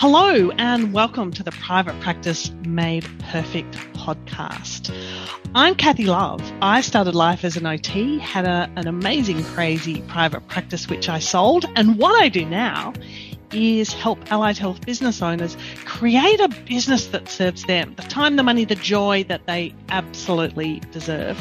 [0.00, 4.94] Hello, and welcome to the Private Practice Made Perfect podcast.
[5.56, 6.40] I'm Kathy Love.
[6.62, 11.18] I started life as an OT, had a, an amazing, crazy private practice which I
[11.18, 12.92] sold, and what I do now
[13.52, 18.44] is help allied health business owners create a business that serves them the time, the
[18.44, 21.40] money, the joy that they absolutely deserve.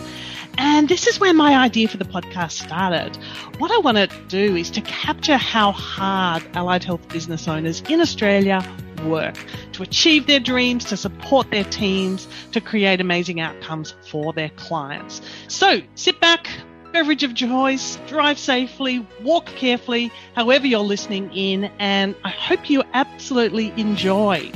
[0.58, 3.16] And this is where my idea for the podcast started.
[3.60, 8.02] What I want to do is to capture how hard allied health business owners in
[8.02, 8.64] Australia
[9.05, 9.38] work
[9.73, 15.22] to achieve their dreams, to support their teams, to create amazing outcomes for their clients.
[15.48, 16.50] So sit back,
[16.92, 22.84] beverage of choice, drive safely, walk carefully, however you're listening in, and I hope you
[22.94, 24.52] absolutely enjoy.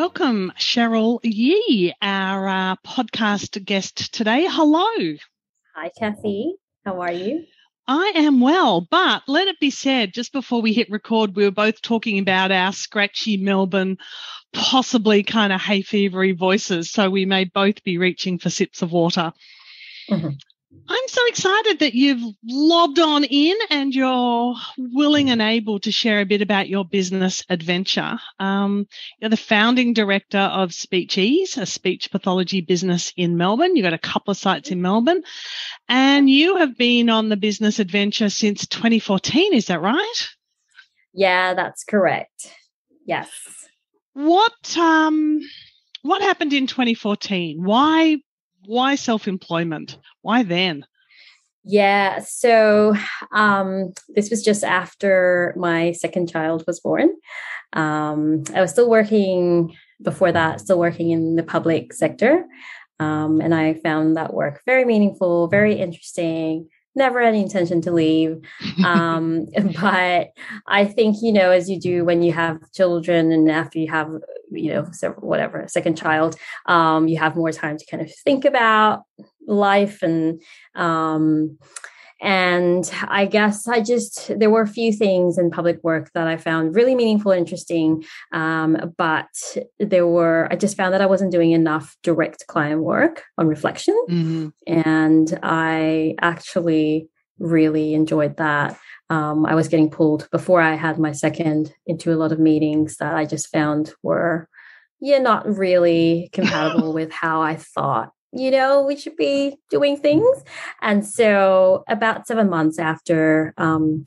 [0.00, 4.46] Welcome, Cheryl Yee, our uh, podcast guest today.
[4.48, 4.88] Hello.
[5.76, 6.54] Hi, Kathy.
[6.86, 7.44] How are you?
[7.86, 11.50] I am well, but let it be said, just before we hit record, we were
[11.50, 13.98] both talking about our scratchy Melbourne,
[14.54, 16.90] possibly kind of hay fevery voices.
[16.90, 19.34] So we may both be reaching for sips of water.
[20.08, 20.28] Mm-hmm.
[20.88, 26.20] I'm so excited that you've lobbed on in and you're willing and able to share
[26.20, 28.18] a bit about your business adventure.
[28.38, 28.86] Um,
[29.18, 33.74] you're the founding director of SpeechEase, a speech pathology business in Melbourne.
[33.74, 35.22] You've got a couple of sites in Melbourne
[35.88, 39.54] and you have been on the business adventure since 2014.
[39.54, 40.28] Is that right?
[41.12, 42.52] Yeah, that's correct.
[43.04, 43.30] Yes.
[44.12, 45.40] What, um,
[46.02, 47.62] what happened in 2014?
[47.62, 48.18] Why
[48.70, 49.98] why self-employment?
[50.22, 50.86] Why then?
[51.64, 52.94] Yeah, so
[53.32, 57.10] um, this was just after my second child was born.
[57.72, 62.46] Um, I was still working before that, still working in the public sector.
[63.00, 68.40] Um, and I found that work very meaningful, very interesting, never any intention to leave.
[68.84, 69.46] Um,
[69.80, 70.30] but
[70.66, 74.10] I think, you know, as you do when you have children and after you have,
[74.50, 78.44] you know, several, whatever, second child, um, you have more time to kind of think
[78.44, 79.02] about
[79.46, 80.40] life and,
[80.74, 81.58] um,
[82.20, 86.36] and I guess I just, there were a few things in public work that I
[86.36, 88.04] found really meaningful, and interesting.
[88.32, 89.28] Um, but
[89.78, 93.98] there were, I just found that I wasn't doing enough direct client work on reflection.
[94.08, 94.48] Mm-hmm.
[94.66, 98.78] And I actually really enjoyed that.
[99.08, 102.98] Um, I was getting pulled before I had my second into a lot of meetings
[102.98, 104.46] that I just found were,
[105.00, 110.44] yeah, not really compatible with how I thought you know, we should be doing things.
[110.80, 114.04] And so, about seven months after um,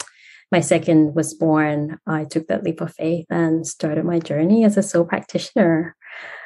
[0.51, 4.77] my second was born, I took that leap of faith and started my journey as
[4.77, 5.95] a sole practitioner.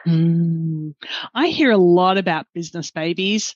[0.07, 0.95] Mm.
[1.33, 3.55] I hear a lot about business babies.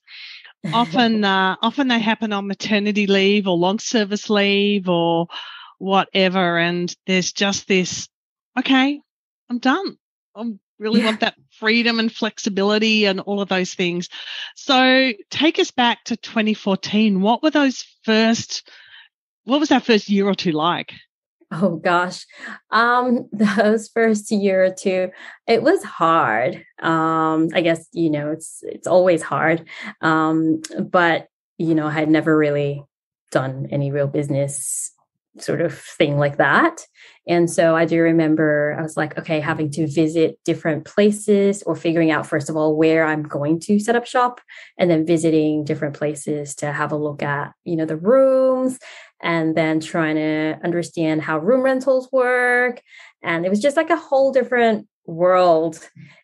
[0.74, 5.28] Often, uh, often they happen on maternity leave or long service leave or
[5.78, 8.08] whatever, and there's just this.
[8.60, 9.02] Okay,
[9.50, 9.98] I'm done.
[10.36, 11.06] I'm really yeah.
[11.06, 14.10] want that freedom and flexibility and all of those things.
[14.56, 17.22] So take us back to 2014.
[17.22, 18.68] What were those first,
[19.44, 20.92] what was that first year or two like?
[21.52, 22.26] Oh gosh.
[22.72, 25.12] Um those first year or two
[25.48, 26.66] it was hard.
[26.82, 29.68] Um I guess you know it's it's always hard.
[30.02, 31.28] Um but
[31.58, 32.84] you know I had never really
[33.32, 34.92] done any real business
[35.40, 36.86] sort of thing like that.
[37.28, 41.76] And so I do remember I was like, okay, having to visit different places or
[41.76, 44.42] figuring out, first of all, where I'm going to set up shop
[44.78, 48.80] and then visiting different places to have a look at, you know, the rooms
[49.22, 52.82] and then trying to understand how room rentals work.
[53.24, 55.80] And it was just like a whole different world.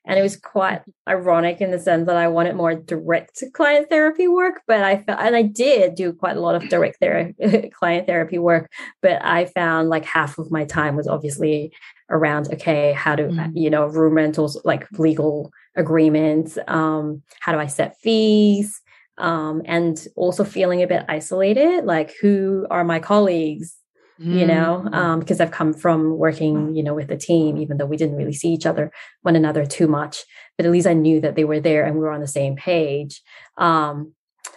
[0.05, 4.27] And it was quite ironic in the sense that I wanted more direct client therapy
[4.27, 8.07] work, but I felt, and I did do quite a lot of direct therapy, client
[8.07, 8.71] therapy work,
[9.01, 11.73] but I found like half of my time was obviously
[12.09, 13.51] around, okay, how do, mm.
[13.53, 18.81] you know, room rentals, like legal agreements, um, how do I set fees?
[19.19, 23.76] Um, and also feeling a bit isolated, like who are my colleagues?
[24.19, 24.93] You know mm.
[24.93, 28.15] um, because i've come from working you know with the team even though we didn't
[28.15, 28.91] really see each other
[29.21, 30.23] one another too much
[30.57, 32.55] but at least i knew that they were there and we were on the same
[32.55, 33.21] page.
[33.57, 34.13] Um,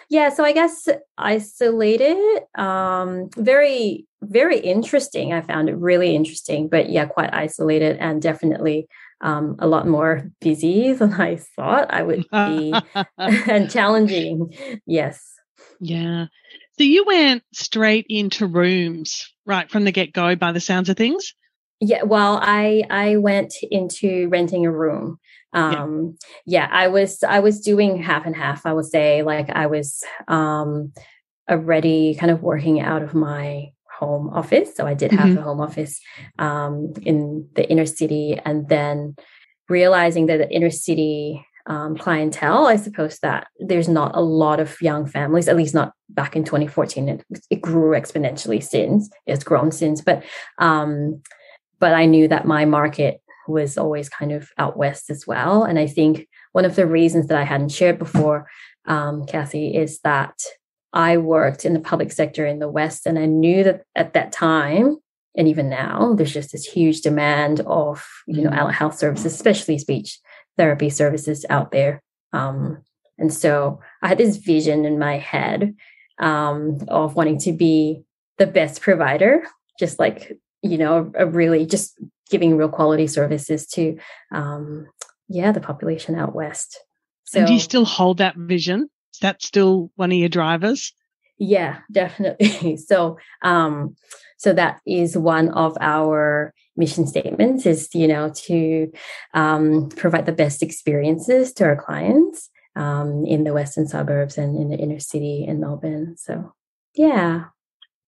[0.09, 5.33] yeah so i guess isolated um, very very interesting.
[5.33, 8.87] I found it really interesting but yeah quite isolated and definitely
[9.23, 12.75] um, a lot more busy than i thought i would be
[13.19, 14.55] and challenging.
[14.87, 15.35] Yes.
[15.81, 16.27] Yeah.
[16.79, 20.97] So you went straight into rooms right from the get go by the sounds of
[20.97, 21.35] things?
[21.81, 25.19] Yeah, well, I I went into renting a room.
[25.53, 26.17] Um
[26.47, 26.67] yeah.
[26.67, 29.23] yeah, I was I was doing half and half, I would say.
[29.23, 30.93] Like I was um
[31.51, 34.75] already kind of working out of my home office.
[34.75, 35.39] So I did have mm-hmm.
[35.39, 36.01] a home office
[36.39, 39.15] um, in the inner city, and then
[39.69, 44.81] realizing that the inner city um, clientele, I suppose that there's not a lot of
[44.81, 47.09] young families, at least not back in 2014.
[47.09, 49.11] It, it grew exponentially since.
[49.27, 50.25] It's grown since, but
[50.59, 51.23] um,
[51.79, 55.65] but I knew that my market was always kind of out west as well.
[55.65, 58.49] And I think one of the reasons that I hadn't shared before,
[58.87, 60.39] um, Kathy, is that
[60.93, 64.33] I worked in the public sector in the West, and I knew that at that
[64.33, 64.97] time,
[65.37, 69.79] and even now, there's just this huge demand of you know allied health services, especially
[69.79, 70.19] speech
[70.61, 72.03] therapy services out there.
[72.35, 72.83] Um,
[73.17, 75.75] and so I had this vision in my head
[76.19, 78.03] um, of wanting to be
[78.37, 79.43] the best provider,
[79.79, 81.99] just like you know, a really just
[82.29, 83.99] giving real quality services to
[84.33, 84.87] um,
[85.29, 86.79] yeah the population out west.
[87.25, 88.91] So, and do you still hold that vision?
[89.15, 90.93] Is that still one of your drivers?
[91.39, 92.77] Yeah, definitely.
[92.91, 93.97] so, um,
[94.41, 98.91] so that is one of our mission statements is, you know, to
[99.35, 104.71] um, provide the best experiences to our clients um, in the western suburbs and in
[104.71, 106.17] the inner city in Melbourne.
[106.17, 106.55] So,
[106.95, 107.49] yeah.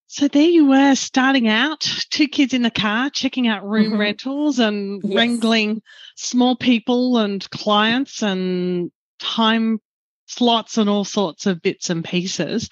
[0.07, 4.01] So there you were starting out, two kids in the car, checking out room mm-hmm.
[4.01, 5.15] rentals and yes.
[5.15, 5.83] wrangling
[6.17, 9.83] small people and clients and time
[10.25, 12.71] slots and all sorts of bits and pieces.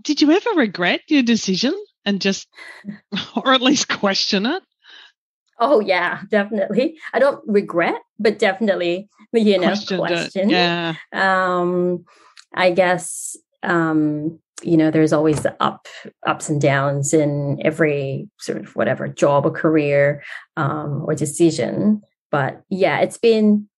[0.00, 1.74] Did you ever regret your decision
[2.04, 2.48] and just,
[3.36, 4.62] or at least question it?
[5.58, 6.98] Oh yeah, definitely.
[7.12, 10.50] I don't regret, but definitely, you know, Questioned question.
[10.50, 10.54] It.
[10.54, 10.94] Yeah.
[11.12, 12.04] Um,
[12.52, 15.88] I guess um, you know, there's always the up
[16.26, 20.22] ups and downs in every sort of whatever job or career
[20.56, 22.02] um, or decision.
[22.30, 23.68] But yeah, it's been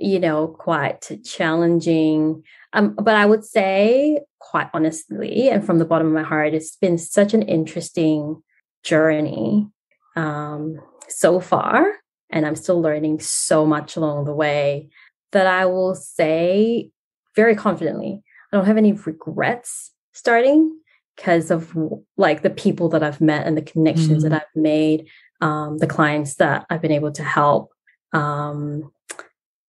[0.00, 2.42] you know, quite challenging.
[2.72, 6.76] Um, but I would say, quite honestly, and from the bottom of my heart, it's
[6.76, 8.42] been such an interesting
[8.82, 9.68] journey
[10.16, 11.92] um, so far.
[12.30, 14.88] And I'm still learning so much along the way
[15.32, 16.90] that I will say
[17.36, 20.76] very confidently, I don't have any regrets starting
[21.16, 21.76] because of
[22.16, 24.32] like the people that I've met and the connections mm-hmm.
[24.32, 25.06] that I've made,
[25.40, 27.72] um, the clients that I've been able to help.
[28.12, 28.90] Um,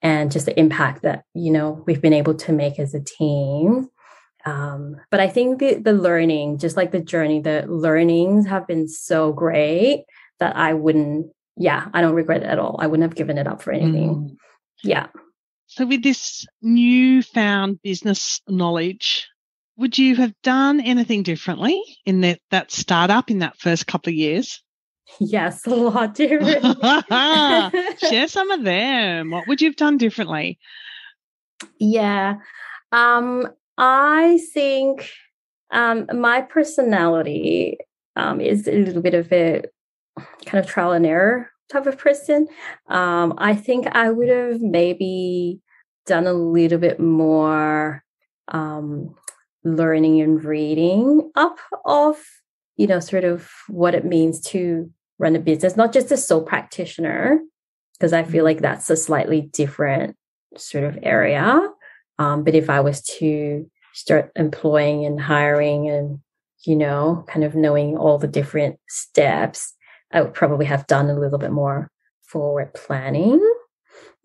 [0.02, 3.90] and just the impact that you know we've been able to make as a team.
[4.44, 8.88] Um, but i think the the learning just like the journey the learnings have been
[8.88, 10.06] so great
[10.40, 11.28] that i wouldn't
[11.58, 12.76] yeah i don't regret it at all.
[12.80, 14.16] I wouldn't have given it up for anything.
[14.16, 14.36] Mm.
[14.84, 15.08] yeah.
[15.68, 19.30] So with this newfound business knowledge
[19.78, 24.16] would you have done anything differently in that, that startup in that first couple of
[24.16, 24.62] years
[25.20, 26.64] Yes, a lot different.
[28.00, 29.32] Share some of them.
[29.32, 30.60] What would you have done differently?
[31.80, 32.36] Yeah.
[32.92, 35.10] Um, I think
[35.72, 37.78] um, my personality
[38.16, 39.64] um, is a little bit of a
[40.46, 42.48] kind of trial and error type of person.
[42.88, 45.60] Um, I think I would have maybe
[46.06, 48.04] done a little bit more
[48.50, 49.16] um,
[49.64, 52.18] learning and reading up of
[52.78, 56.44] you know, sort of what it means to run a business, not just a sole
[56.44, 57.40] practitioner,
[57.94, 58.46] because I feel mm-hmm.
[58.46, 60.16] like that's a slightly different
[60.58, 61.62] sort of area.
[62.18, 66.20] Um, but if I was to start employing and hiring and,
[66.66, 69.74] you know, kind of knowing all the different steps,
[70.12, 71.90] I would probably have done a little bit more
[72.22, 73.40] forward planning.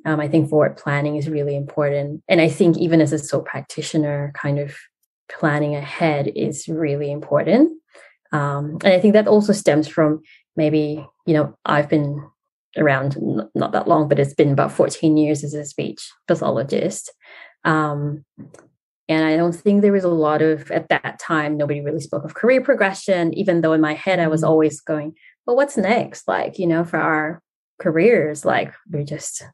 [0.05, 2.23] Um, I think forward planning is really important.
[2.29, 4.77] And I think even as a sole practitioner, kind of
[5.29, 7.76] planning ahead is really important.
[8.33, 10.23] Um, and I think that also stems from
[10.57, 12.23] maybe, you know, I've been
[12.77, 13.17] around
[13.55, 17.13] not that long, but it's been about 14 years as a speech pathologist.
[17.65, 18.25] Um,
[19.09, 22.25] and I don't think there was a lot of, at that time, nobody really spoke
[22.25, 24.51] of career progression, even though in my head I was mm-hmm.
[24.51, 25.15] always going,
[25.47, 26.27] well, what's next?
[26.27, 27.41] Like, you know, for our
[27.79, 29.45] careers, like we're just,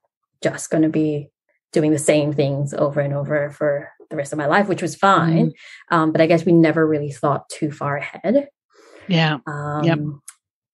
[0.43, 1.29] just going to be
[1.73, 4.97] doing the same things over and over for the rest of my life, which was
[4.97, 5.49] fine.
[5.49, 5.95] Mm-hmm.
[5.95, 8.49] Um, but I guess we never really thought too far ahead.
[9.09, 9.39] Yeah.
[9.47, 9.99] Um, yep.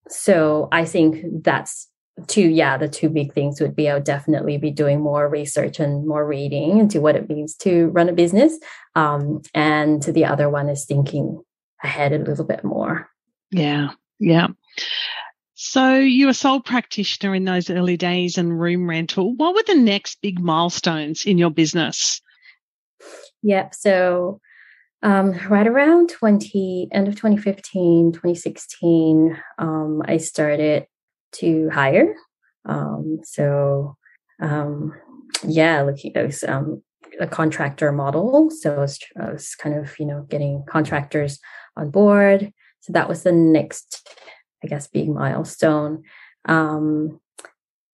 [0.08, 1.88] So I think that's
[2.26, 5.78] two, yeah, the two big things would be I would definitely be doing more research
[5.78, 8.58] and more reading into what it means to run a business.
[8.94, 11.40] Um, and the other one is thinking
[11.82, 13.08] ahead a little bit more.
[13.50, 13.90] Yeah.
[14.18, 14.48] Yeah.
[15.54, 19.34] So you were sole practitioner in those early days and room rental.
[19.34, 22.20] What were the next big milestones in your business?
[23.42, 23.74] Yep.
[23.74, 24.40] So
[25.02, 30.86] um, right around 20 end of 2015 2016 um, i started
[31.32, 32.14] to hire
[32.64, 33.96] um, so
[34.40, 34.92] um,
[35.44, 36.82] yeah looking i was um,
[37.20, 38.50] a contractor model.
[38.50, 41.38] So I was, I was kind of, you know, getting contractors
[41.76, 42.52] on board.
[42.80, 44.08] So that was the next,
[44.62, 46.04] I guess, big milestone.
[46.44, 47.20] Um,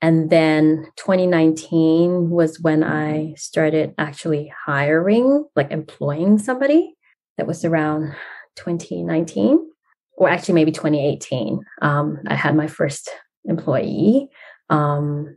[0.02, 6.93] and then 2019 was when I started actually hiring, like employing somebody.
[7.38, 8.14] That was around
[8.56, 9.70] 2019,
[10.16, 11.60] or actually maybe 2018.
[11.82, 13.10] Um, I had my first
[13.44, 14.28] employee.
[14.70, 15.36] Um,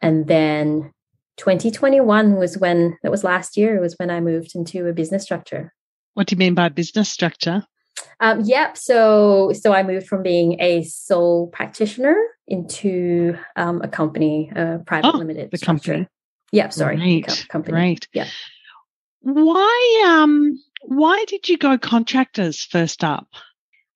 [0.00, 0.92] and then
[1.36, 5.72] 2021 was when, that was last year, was when I moved into a business structure.
[6.14, 7.64] What do you mean by business structure?
[8.20, 8.76] Um, yep.
[8.76, 15.14] So, so I moved from being a sole practitioner into um, a company, a private
[15.14, 15.92] oh, limited the structure.
[15.92, 16.08] company.
[16.52, 16.72] Yep.
[16.72, 17.26] Sorry, Great.
[17.26, 17.72] co- company.
[17.72, 18.08] Great.
[18.12, 18.28] Yeah.
[19.20, 23.28] Why um why did you go contractors first up?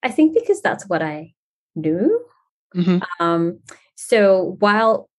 [0.03, 1.33] I think because that's what I
[1.75, 2.25] knew.
[2.75, 3.01] Mhm.
[3.19, 3.59] Um,
[3.95, 5.09] so while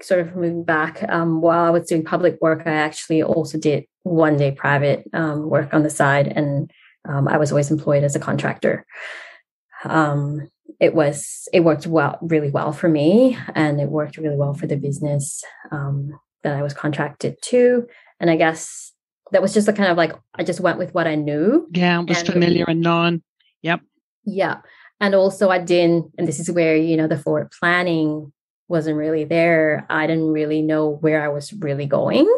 [0.00, 3.84] sort of moving back, um, while I was doing public work, I actually also did
[4.02, 6.70] one day private um, work on the side, and
[7.08, 8.84] um, I was always employed as a contractor.
[9.84, 10.48] Um,
[10.80, 14.66] it was it worked well, really well for me, and it worked really well for
[14.66, 17.86] the business um, that I was contracted to.
[18.20, 18.91] And I guess
[19.32, 21.68] that was just a kind of like I just went with what I knew.
[21.72, 23.22] Yeah, it was And- familiar and known.
[23.62, 23.80] Yep.
[24.24, 24.58] Yeah.
[25.00, 28.32] And also I didn't, and this is where, you know, the forward planning
[28.68, 29.84] wasn't really there.
[29.90, 32.32] I didn't really know where I was really going.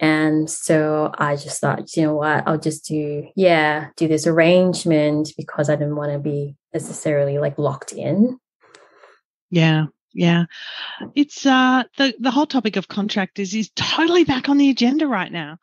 [0.00, 5.32] And so I just thought, you know what, I'll just do, yeah, do this arrangement
[5.38, 8.38] because I didn't want to be necessarily like locked in.
[9.50, 9.86] Yeah.
[10.18, 10.46] Yeah.
[11.14, 15.30] It's uh the the whole topic of contractors is totally back on the agenda right
[15.30, 15.58] now.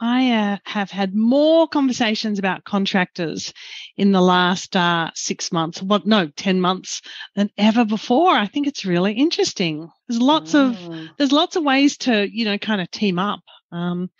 [0.00, 3.52] I uh, have had more conversations about contractors
[3.96, 7.00] in the last uh 6 months, what no, 10 months
[7.36, 8.30] than ever before.
[8.34, 9.88] I think it's really interesting.
[10.08, 11.10] There's lots of Mm.
[11.16, 13.40] there's lots of ways to you know kind of team up
[13.70, 14.10] um,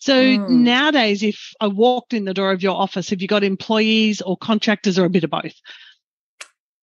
[0.00, 0.48] so Mm.
[0.48, 4.36] nowadays if i walked in the door of your office have you got employees or
[4.36, 5.54] contractors or a bit of both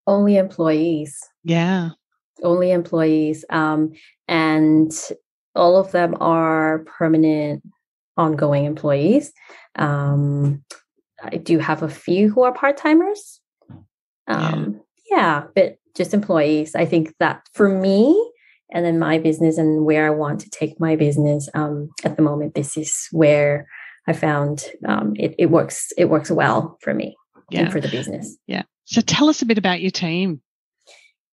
[0.08, 1.18] only employees.
[1.44, 1.90] yeah
[2.42, 3.92] only employees um,
[4.28, 4.92] and
[5.56, 7.64] all of them are permanent
[8.18, 9.32] ongoing employees.
[9.76, 10.64] Um,
[11.24, 13.40] i do have a few who are part-timers.
[14.28, 15.44] Um, yeah.
[15.56, 16.76] but just employees.
[16.76, 18.32] I think that for me
[18.74, 22.24] and then my business and where i want to take my business um, at the
[22.24, 23.68] moment this is where
[24.08, 27.16] i found um, it, it works it works well for me
[27.50, 27.62] yeah.
[27.62, 28.38] and for the business.
[28.48, 28.64] Yeah.
[28.86, 30.42] so tell us a bit about your team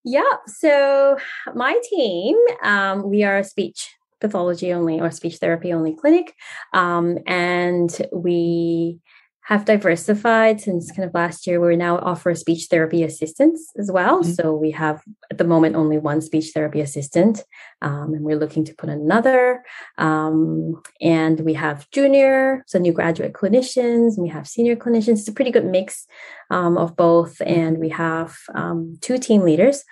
[0.04, 0.22] Yeah.
[0.46, 1.18] So
[1.54, 6.34] my team, um, we are a speech pathology only or speech therapy only clinic.
[6.72, 8.98] Um, and we
[9.44, 11.60] have diversified since kind of last year.
[11.60, 14.22] We now offer speech therapy assistance as well.
[14.22, 14.36] Mhm.
[14.36, 17.44] So we have at the moment only one speech therapy assistant,
[17.82, 19.62] um, and we're looking to put another.
[19.98, 25.18] Um, and we have junior, so new graduate clinicians, and we have senior clinicians.
[25.20, 26.06] It's a pretty good mix
[26.50, 27.40] um, of both.
[27.44, 29.84] And we have um, two team leaders,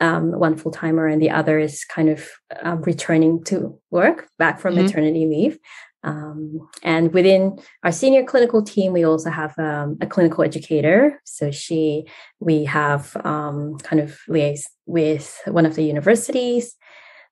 [0.00, 2.28] um, one full timer, and the other is kind of
[2.62, 4.84] um, returning to work back from Mhm.
[4.84, 5.58] maternity leave.
[6.02, 11.20] Um, and within our senior clinical team, we also have um, a clinical educator.
[11.24, 12.06] So she,
[12.38, 16.76] we have um, kind of liaise with one of the universities,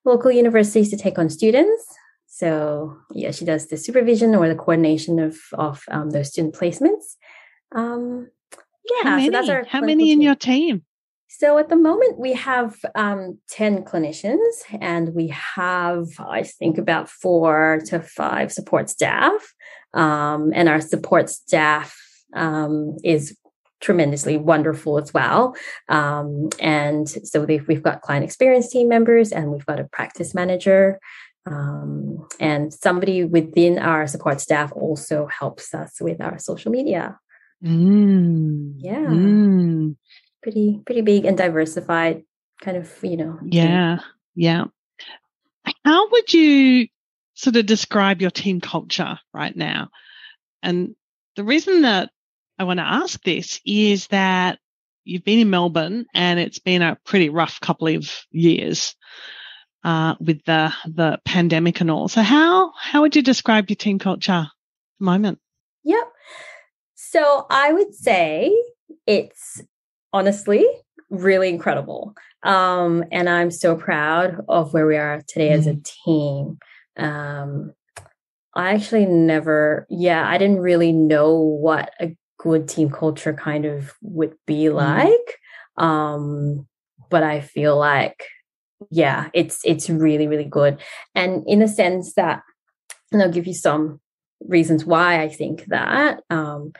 [0.05, 1.83] local universities, to take on students.
[2.27, 7.17] So yeah, she does the supervision or the coordination of of um, those student placements.
[7.73, 8.29] Um,
[8.89, 10.21] yeah, how many, so that's our how many in team.
[10.21, 10.83] your team
[11.39, 14.35] So at the moment, we have um, 10 clinicians
[14.81, 19.53] and we have, I think, about four to five support staff.
[19.93, 21.95] Um, and our support staff
[22.33, 23.37] um, is
[23.79, 25.55] tremendously wonderful as well.
[25.87, 30.35] Um, and so we've, we've got client experience team members and we've got a practice
[30.35, 30.99] manager.
[31.45, 37.17] Um, and somebody within our support staff also helps us with our social media.
[37.63, 38.73] mm.
[38.75, 39.05] Yeah.
[39.05, 39.95] Mm.
[40.41, 42.23] Pretty, pretty big and diversified
[42.61, 43.39] kind of, you know.
[43.45, 43.99] yeah
[44.35, 44.65] yeah
[45.85, 46.87] how would you
[47.33, 49.87] sort of describe your team culture right now
[50.61, 50.93] and
[51.37, 52.09] the reason that
[52.57, 54.59] i want to ask this is that
[55.05, 58.95] you've been in melbourne and it's been a pretty rough couple of years
[59.85, 63.99] uh, with the the pandemic and all so how how would you describe your team
[63.99, 64.47] culture at
[64.99, 65.39] the moment
[65.83, 66.11] Yep.
[66.95, 68.55] So I would say
[69.07, 69.61] it's
[70.13, 70.65] honestly
[71.09, 72.13] really incredible.
[72.43, 76.59] Um, and I'm so proud of where we are today as a team.
[76.97, 77.73] Um,
[78.55, 83.93] I actually never, yeah, I didn't really know what a good team culture kind of
[84.01, 85.39] would be like.
[85.77, 86.67] Um,
[87.09, 88.23] but I feel like,
[88.91, 90.79] yeah, it's it's really, really good.
[91.15, 92.43] And in the sense that
[93.11, 93.99] and I'll give you some
[94.41, 96.21] reasons why I think that.
[96.29, 96.73] Um,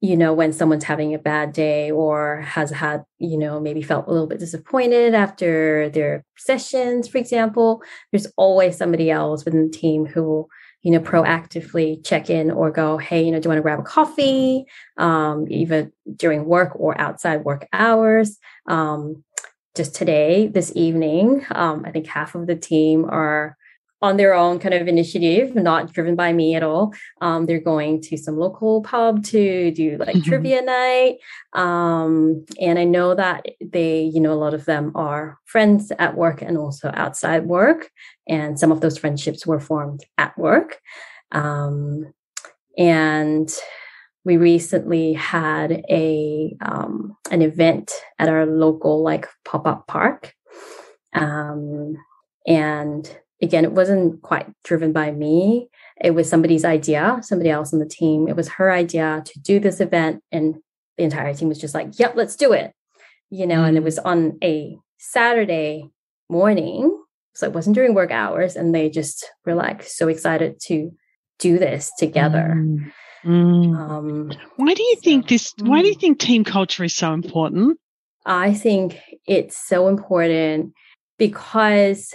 [0.00, 4.06] you know, when someone's having a bad day or has had, you know, maybe felt
[4.06, 9.76] a little bit disappointed after their sessions, for example, there's always somebody else within the
[9.76, 10.48] team who will,
[10.82, 13.80] you know, proactively check in or go, hey, you know, do you want to grab
[13.80, 14.64] a coffee?
[14.98, 18.38] Um, even during work or outside work hours.
[18.68, 19.24] Um,
[19.74, 23.56] just today, this evening, um, I think half of the team are
[24.00, 26.94] on their own kind of initiative, not driven by me at all.
[27.20, 30.28] Um, they're going to some local pub to do like mm-hmm.
[30.28, 31.16] trivia night.
[31.52, 36.16] Um, and I know that they, you know, a lot of them are friends at
[36.16, 37.90] work and also outside work.
[38.28, 40.78] And some of those friendships were formed at work.
[41.32, 42.12] Um,
[42.76, 43.52] and
[44.24, 50.34] we recently had a um, an event at our local like pop up park,
[51.14, 51.96] um,
[52.46, 55.68] and again, it wasn't quite driven by me.
[56.00, 58.28] It was somebody's idea, somebody else on the team.
[58.28, 60.56] It was her idea to do this event, and
[60.96, 62.72] the entire team was just like, "Yep, let's do it,"
[63.30, 63.62] you know.
[63.62, 63.68] Mm.
[63.68, 65.90] And it was on a Saturday
[66.28, 66.96] morning,
[67.34, 70.92] so it wasn't during work hours, and they just were like so excited to
[71.38, 72.54] do this together.
[72.56, 72.92] Mm.
[73.24, 73.76] Mm.
[73.76, 75.54] Um, why do you so, think this?
[75.58, 76.00] Why do you mm.
[76.00, 77.78] think team culture is so important?
[78.24, 80.74] I think it's so important
[81.18, 82.14] because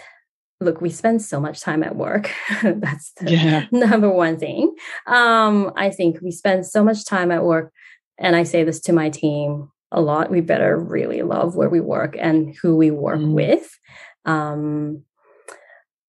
[0.64, 2.32] look, we spend so much time at work.
[2.64, 3.66] That's the yeah.
[3.72, 4.76] number one thing.
[5.08, 7.72] Um, I think we spend so much time at work,
[8.18, 10.32] and I say this to my team a lot.
[10.32, 13.34] We better really love where we work and who we work mm.
[13.34, 13.78] with.
[14.26, 15.04] Um,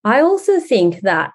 [0.04, 1.34] I also think that,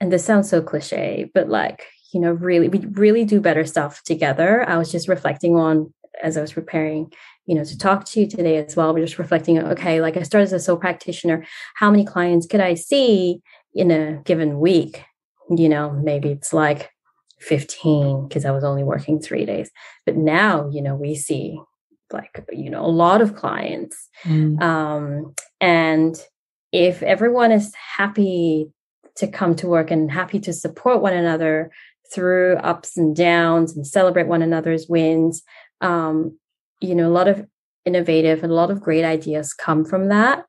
[0.00, 4.02] and this sounds so cliche, but like, you know, really, we really do better stuff
[4.04, 4.68] together.
[4.68, 7.12] I was just reflecting on as I was preparing
[7.46, 8.92] you know to talk to you today as well.
[8.92, 11.46] We're just reflecting okay like i started as a sole practitioner.
[11.74, 13.40] How many clients could i see
[13.74, 15.04] in a given week?
[15.48, 16.90] You know maybe it's like
[17.40, 19.70] 15 because i was only working three days.
[20.04, 21.58] But now you know we see
[22.12, 24.08] like you know a lot of clients.
[24.24, 24.60] Mm.
[24.60, 26.16] um and
[26.72, 28.70] if everyone is happy
[29.16, 31.70] to come to work and happy to support one another
[32.12, 35.42] through ups and downs and celebrate one another's wins
[35.80, 36.36] um
[36.80, 37.46] you know, a lot of
[37.84, 40.44] innovative and a lot of great ideas come from that.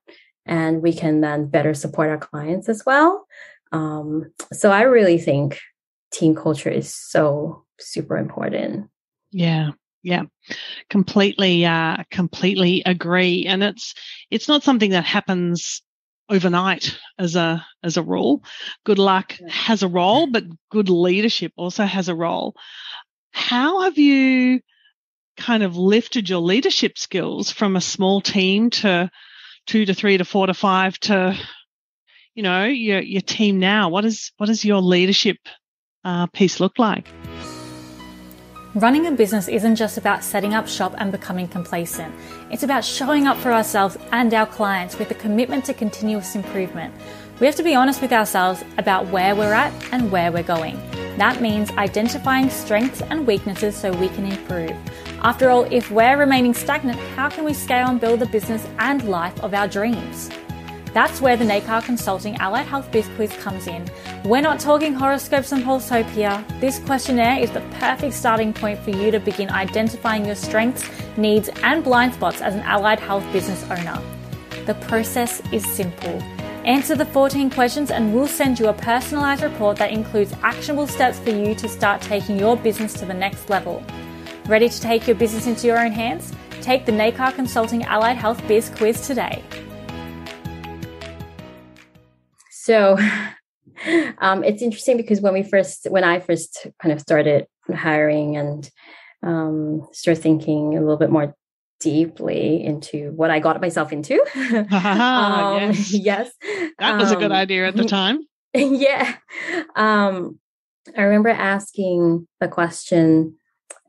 [0.46, 3.28] And we can then better support our clients as well.
[3.72, 5.60] Um, so I really think
[6.12, 8.90] team culture is so super important.
[9.32, 9.72] Yeah.
[10.04, 10.24] Yeah,
[10.90, 13.46] completely, uh, completely agree.
[13.46, 13.94] And it's
[14.32, 15.82] it's not something that happens
[16.30, 18.42] overnight as a as a rule.
[18.86, 22.56] Good luck has a role, but good leadership also has a role.
[23.32, 24.62] How have you
[25.38, 29.10] kind of lifted your leadership skills from a small team to
[29.66, 31.38] two to three to four to five to
[32.34, 35.38] you know your your team now what is what does your leadership
[36.04, 37.08] uh, piece look like
[38.76, 42.14] Running a business isn't just about setting up shop and becoming complacent.
[42.52, 46.94] It's about showing up for ourselves and our clients with a commitment to continuous improvement.
[47.40, 50.76] We have to be honest with ourselves about where we're at and where we're going.
[51.18, 54.76] That means identifying strengths and weaknesses so we can improve.
[55.24, 59.04] After all, if we're remaining stagnant, how can we scale and build the business and
[59.10, 60.30] life of our dreams?
[60.94, 63.90] That's where the NACAR Consulting Allied Health Biz Quiz comes in.
[64.24, 66.46] We're not talking horoscopes and here.
[66.60, 71.50] This questionnaire is the perfect starting point for you to begin identifying your strengths, needs,
[71.64, 74.00] and blind spots as an allied health business owner.
[74.66, 76.22] The process is simple.
[76.64, 81.18] Answer the 14 questions and we'll send you a personalized report that includes actionable steps
[81.20, 83.84] for you to start taking your business to the next level.
[84.48, 86.32] Ready to take your business into your own hands?
[86.62, 89.44] Take the NACAR Consulting Allied Health Biz Quiz today.
[92.52, 92.98] So
[94.20, 98.72] um, it's interesting because when we first, when I first kind of started hiring and
[99.22, 101.36] um, started thinking a little bit more
[101.82, 104.14] deeply into what I got myself into.
[104.72, 105.92] um, yes.
[105.94, 106.32] yes.
[106.80, 108.20] That was a good um, idea at the time.
[108.54, 109.18] yeah.
[109.76, 110.40] Um,
[110.98, 113.36] I remember asking the question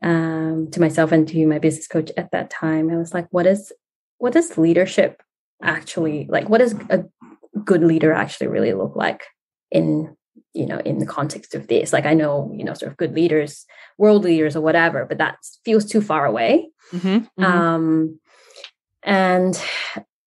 [0.01, 2.89] um, to myself and to my business coach at that time.
[2.89, 3.71] I was like, what is
[4.17, 5.21] what does leadership
[5.61, 6.49] actually like?
[6.49, 7.05] What does a
[7.63, 9.23] good leader actually really look like
[9.71, 10.15] in
[10.53, 11.93] you know in the context of this?
[11.93, 13.65] Like I know you know sort of good leaders,
[13.97, 16.69] world leaders or whatever, but that feels too far away.
[16.93, 17.43] Mm-hmm, mm-hmm.
[17.43, 18.19] Um,
[19.03, 19.61] and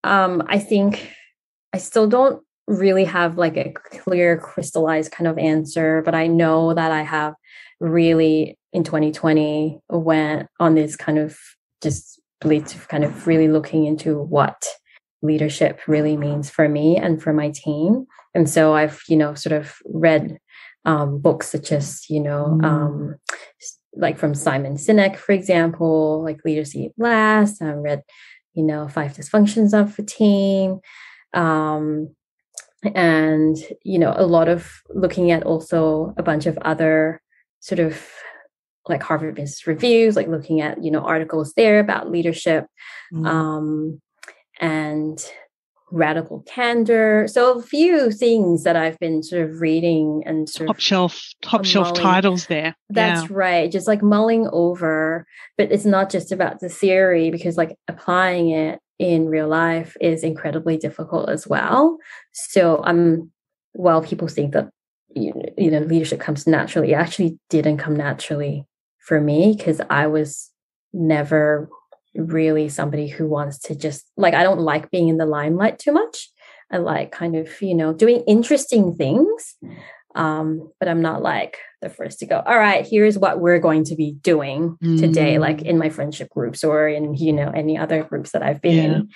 [0.03, 1.11] um, I think
[1.73, 6.73] I still don't really have like a clear crystallized kind of answer but i know
[6.73, 7.33] that i have
[7.81, 11.37] really in 2020 went on this kind of
[11.81, 14.65] just kind of really looking into what
[15.21, 18.05] leadership really means for me and for my team.
[18.35, 20.37] And so I've, you know, sort of read
[20.85, 22.65] um, books such as you know mm.
[22.65, 23.15] um,
[23.95, 27.61] like from Simon Sinek, for example, like Leaders Eat Last.
[27.61, 28.03] I read,
[28.53, 30.79] you know, Five Dysfunctions of a Team.
[31.33, 32.13] Um,
[32.95, 37.21] and, you know, a lot of looking at also a bunch of other
[37.61, 38.05] sort of
[38.87, 42.65] like Harvard Business Reviews, like looking at, you know, articles there about leadership.
[43.13, 43.27] Mm.
[43.27, 44.01] Um,
[44.59, 45.23] and
[45.93, 47.27] radical candor.
[47.27, 51.21] So a few things that I've been sort of reading and sort top of shelf,
[51.41, 52.75] top shelf titles there.
[52.89, 53.35] That's yeah.
[53.35, 53.71] right.
[53.71, 55.25] Just like mulling over,
[55.57, 60.23] but it's not just about the theory because like applying it in real life is
[60.23, 61.97] incredibly difficult as well.
[62.31, 63.31] So I'm, um,
[63.75, 64.69] well, people think that
[65.15, 66.91] you know leadership comes naturally.
[66.91, 68.65] It actually didn't come naturally
[69.05, 70.49] for me because I was
[70.93, 71.69] never
[72.15, 75.91] really somebody who wants to just like I don't like being in the limelight too
[75.91, 76.29] much.
[76.71, 79.55] I like kind of, you know, doing interesting things.
[80.15, 83.83] Um, but I'm not like the first to go, all right, here's what we're going
[83.85, 84.99] to be doing mm.
[84.99, 88.61] today, like in my friendship groups or in, you know, any other groups that I've
[88.61, 88.83] been yeah.
[88.83, 89.09] in.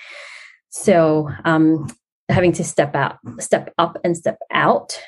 [0.70, 1.88] So um
[2.30, 5.00] having to step out, step up and step out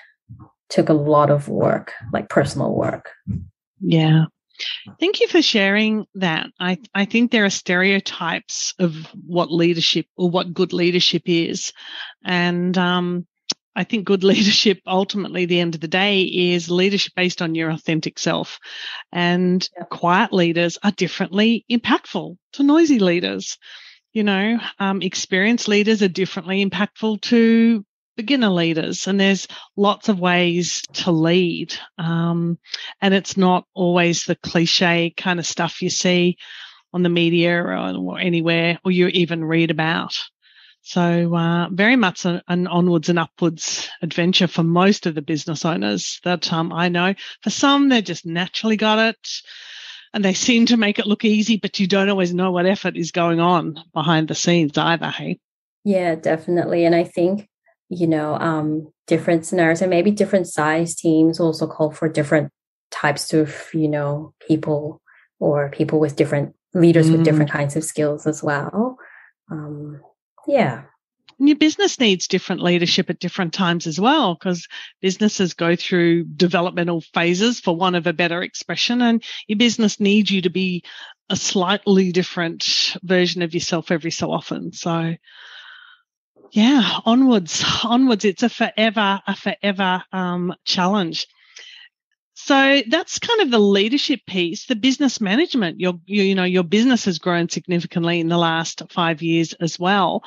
[0.69, 3.09] took a lot of work, like personal work.
[3.81, 4.25] Yeah.
[4.99, 6.47] Thank you for sharing that.
[6.59, 8.93] I, I think there are stereotypes of
[9.25, 11.73] what leadership or what good leadership is.
[12.25, 13.25] And um,
[13.75, 17.69] I think good leadership, ultimately, the end of the day, is leadership based on your
[17.69, 18.59] authentic self.
[19.11, 19.85] And yeah.
[19.85, 23.57] quiet leaders are differently impactful to noisy leaders.
[24.11, 27.85] You know, um, experienced leaders are differently impactful to
[28.19, 32.59] beginner leaders and there's lots of ways to lead um,
[32.99, 36.35] and it's not always the cliche kind of stuff you see
[36.91, 40.19] on the media or, anywhere or you even read about.
[40.81, 45.63] So uh, very much an, an, onwards and upwards adventure for most of the business
[45.63, 47.13] owners that um, i know.
[47.41, 49.29] For some they just naturally got it
[50.13, 52.97] and they seem to make it look easy but you don't always know what effort
[52.97, 55.39] is going on behind the scenes either hey?
[55.85, 57.47] Yeah definitely and i think
[57.89, 62.51] you know um, different scenarios and maybe different size teams also call for different
[62.91, 65.01] types of you know people
[65.39, 67.13] or people with different leaders mm.
[67.13, 68.97] with different kinds of skills as well
[69.51, 69.99] um,
[70.47, 70.83] yeah
[71.39, 74.67] and your business needs different leadership at different times as well, because
[75.01, 80.29] businesses go through developmental phases, for want of a better expression, and your business needs
[80.29, 80.83] you to be
[81.29, 84.73] a slightly different version of yourself every so often.
[84.73, 85.15] So,
[86.51, 88.25] yeah, onwards, onwards.
[88.25, 91.27] It's a forever, a forever um, challenge.
[92.41, 94.65] So that's kind of the leadership piece.
[94.65, 98.81] The business management, your, you, you know, your business has grown significantly in the last
[98.89, 100.23] five years as well.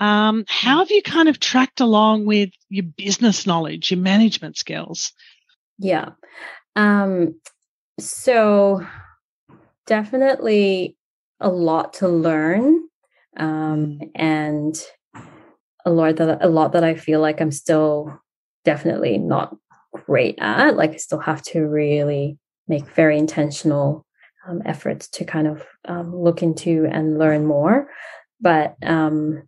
[0.00, 5.12] Um, how have you kind of tracked along with your business knowledge, your management skills?
[5.78, 6.10] Yeah.
[6.74, 7.40] Um,
[8.00, 8.84] so
[9.86, 10.96] definitely
[11.40, 12.88] a lot to learn.
[13.36, 14.76] Um, and
[15.84, 18.20] a lot that a lot that I feel like I'm still
[18.64, 19.56] definitely not
[19.92, 20.76] great at.
[20.76, 24.06] Like I still have to really make very intentional
[24.46, 27.88] um, efforts to kind of um, look into and learn more.
[28.40, 29.42] But um,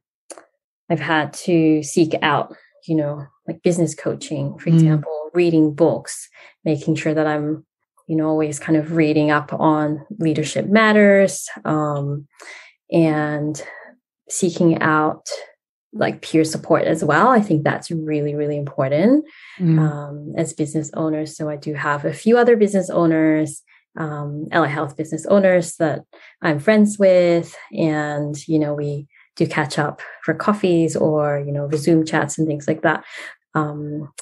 [0.91, 2.55] I've had to seek out,
[2.87, 4.75] you know, like business coaching, for mm.
[4.75, 6.29] example, reading books,
[6.65, 7.67] making sure that I'm,
[8.07, 12.27] you know, always kind of reading up on leadership matters, um,
[12.93, 13.63] and
[14.29, 15.27] seeking out
[15.95, 17.29] like peer support as well.
[17.29, 19.25] I think that's really, really important
[19.59, 19.79] mm.
[19.79, 21.37] um, as business owners.
[21.37, 23.63] So I do have a few other business owners,
[23.97, 26.03] um, allied health business owners that
[26.43, 31.71] I'm friends with, and you know we do catch up for coffees or you know
[31.75, 33.05] Zoom chats and things like that.
[33.55, 34.13] Um,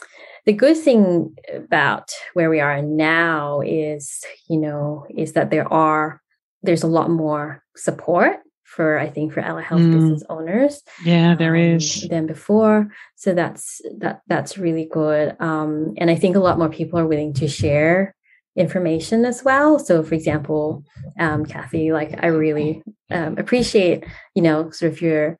[0.45, 6.21] the good thing about where we are now is you know is that there are
[6.63, 9.93] there's a lot more support for I think for allied health mm.
[9.93, 10.83] business owners.
[11.05, 12.89] Yeah, there um, is than before.
[13.17, 15.37] So that's that that's really good.
[15.41, 18.15] Um, and I think a lot more people are willing to share
[18.57, 19.79] information as well.
[19.79, 20.85] So, for example,
[21.19, 25.39] um, Kathy, like I really um, appreciate you know sort of your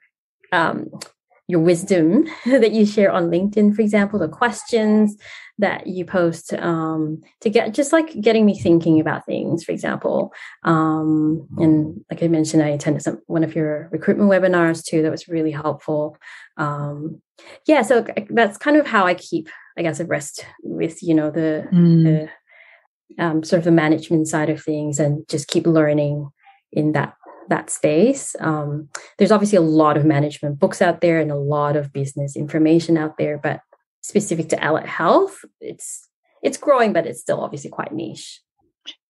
[0.53, 0.89] um,
[1.49, 5.17] your wisdom that you share on LinkedIn, for example, the questions
[5.63, 10.35] that you post um, to get just like getting me thinking about things, for example.
[10.65, 15.03] Um, and like I mentioned, I attended some one of your recruitment webinars too.
[15.03, 16.19] That was really helpful.
[16.57, 17.23] Um,
[17.67, 19.49] yeah, so that's kind of how I keep,
[19.79, 22.29] I guess, abreast with you know the, mm.
[23.17, 26.29] the um, sort of the management side of things, and just keep learning
[26.73, 27.15] in that
[27.51, 28.35] that space.
[28.41, 32.35] Um, there's obviously a lot of management books out there and a lot of business
[32.35, 33.61] information out there, but
[34.03, 36.09] specific to allied health, it's
[36.43, 38.41] it's growing, but it's still obviously quite niche.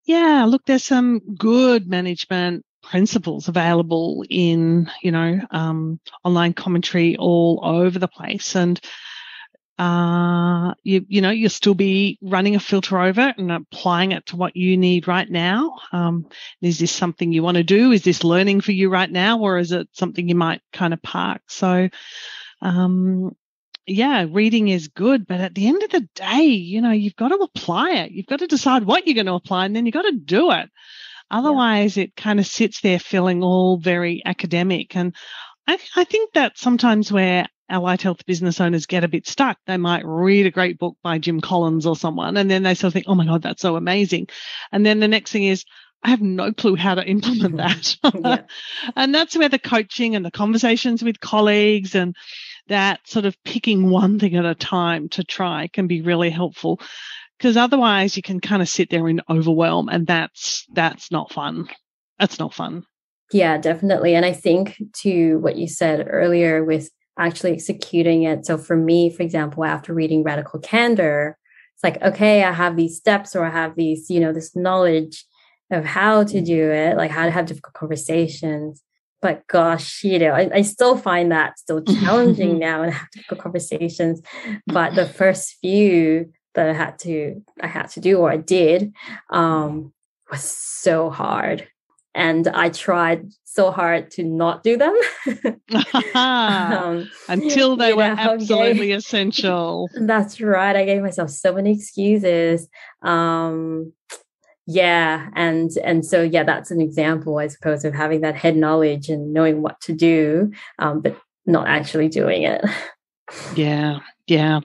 [0.05, 7.61] Yeah, look, there's some good management principles available in, you know, um, online commentary all
[7.63, 8.57] over the place.
[8.57, 8.81] And
[9.79, 14.27] uh, you, you know, you'll still be running a filter over it and applying it
[14.27, 15.79] to what you need right now.
[15.93, 16.27] Um,
[16.61, 17.93] is this something you want to do?
[17.93, 19.39] Is this learning for you right now?
[19.39, 21.43] Or is it something you might kind of park?
[21.49, 21.89] So,
[22.61, 23.35] um,
[23.87, 27.29] yeah, reading is good, but at the end of the day, you know, you've got
[27.29, 28.13] to apply it.
[28.13, 30.51] You've got to decide what you're going to apply and then you've got to do
[30.53, 30.69] it.
[31.31, 32.05] Otherwise, yeah.
[32.05, 34.95] it kind of sits there feeling all very academic.
[34.95, 35.15] And
[35.67, 39.57] I, I think that sometimes where allied health business owners get a bit stuck.
[39.67, 42.89] They might read a great book by Jim Collins or someone, and then they sort
[42.89, 44.29] of think, oh my God, that's so amazing.
[44.71, 45.65] And then the next thing is,
[46.05, 47.57] I have no clue how to implement
[48.03, 48.47] that.
[48.97, 52.15] and that's where the coaching and the conversations with colleagues and
[52.69, 56.81] that sort of picking one thing at a time to try can be really helpful
[57.39, 61.69] because otherwise you can kind of sit there in overwhelm and that's that's not fun.
[62.19, 62.85] That's not fun.
[63.33, 64.15] Yeah, definitely.
[64.15, 68.47] And I think to what you said earlier with actually executing it.
[68.47, 71.37] So for me, for example, after reading Radical Candor,
[71.75, 75.25] it's like, okay, I have these steps or I have these, you know, this knowledge
[75.71, 76.45] of how to mm.
[76.45, 78.83] do it, like how to have difficult conversations.
[79.23, 83.41] But gosh, you know, I, I still find that still challenging now and have difficult
[83.41, 84.21] conversations.
[84.67, 88.93] But the first few that I had to I had to do or I did
[89.31, 89.95] um
[90.31, 91.67] was so hard
[92.15, 94.95] and I tried so hard to not do them
[96.15, 99.89] um, until they were know, absolutely gave, essential.
[99.95, 100.77] That's right.
[100.77, 102.69] I gave myself so many excuses.
[103.03, 103.93] Um,
[104.67, 109.09] yeah, and and so yeah, that's an example, I suppose, of having that head knowledge
[109.09, 112.65] and knowing what to do, um, but not actually doing it.
[113.55, 114.61] Yeah, yeah.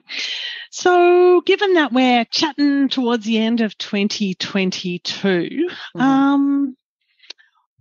[0.70, 6.00] So, given that we're chatting towards the end of 2022, mm-hmm.
[6.00, 6.76] um,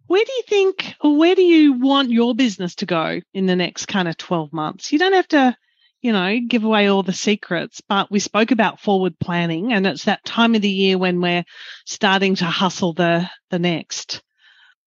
[0.08, 3.56] where do you think, or where do you want your business to go in the
[3.56, 4.94] next kind of 12 months?
[4.94, 5.58] You don't have to,
[6.02, 10.06] you know, give away all the secrets, but we spoke about forward planning and it's
[10.06, 11.44] that time of the year when we're
[11.86, 14.22] starting to hustle the, the next.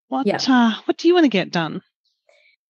[0.09, 0.39] What, yeah.
[0.47, 1.83] uh, what do you want to get done?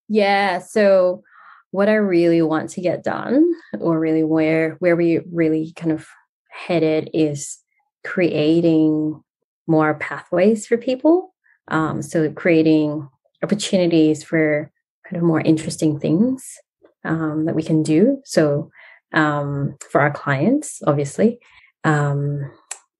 [0.08, 0.58] Yeah.
[0.58, 1.22] So
[1.70, 6.06] what I really want to get done or really where, where we really kind of
[6.50, 7.58] headed is
[8.04, 9.22] creating
[9.66, 11.30] more pathways for people
[11.70, 13.08] um, so creating
[13.42, 14.70] opportunities for
[15.06, 16.58] kind of more interesting things
[17.04, 18.20] um, that we can do.
[18.24, 18.70] So
[19.12, 21.38] um, for our clients, obviously.
[21.84, 22.50] Um,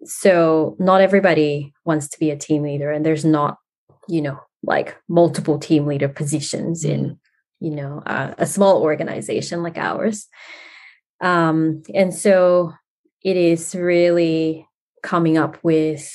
[0.05, 3.59] so not everybody wants to be a team leader, and there's not,
[4.09, 7.65] you know, like multiple team leader positions in, mm-hmm.
[7.65, 10.27] you know, a, a small organization like ours.
[11.21, 12.73] Um, and so
[13.23, 14.67] it is really
[15.03, 16.11] coming up with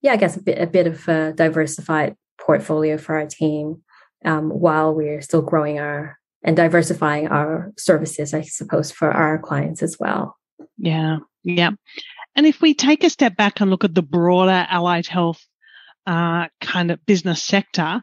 [0.00, 3.82] yeah, I guess a bit a bit of a diversified portfolio for our team
[4.24, 9.82] um, while we're still growing our and diversifying our services, I suppose, for our clients
[9.82, 10.36] as well.
[10.76, 11.70] Yeah, yeah.
[12.36, 15.44] And if we take a step back and look at the broader allied health
[16.06, 18.00] uh, kind of business sector,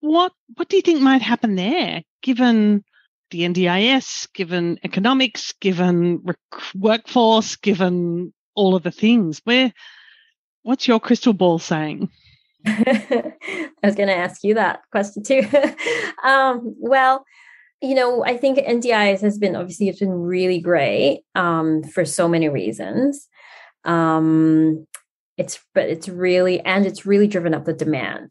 [0.00, 2.84] what what do you think might happen there, given
[3.30, 9.40] the NDIS, given economics, given rec- workforce, given all of the things?
[9.44, 9.72] Where
[10.62, 12.08] What's your crystal ball saying?
[12.66, 13.32] I
[13.82, 15.42] was going to ask you that question too.
[16.24, 17.24] um, well,
[17.80, 22.28] you know, I think NDIS has been obviously it's been really great um, for so
[22.28, 23.28] many reasons.
[23.84, 24.86] Um,
[25.36, 28.30] it's but it's really and it's really driven up the demand.